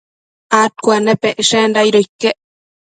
adcuennepecshenda 0.61 1.79
aido 1.81 1.99
iquec 2.05 2.37